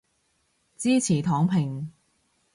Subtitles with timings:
[0.77, 1.91] 支持躺平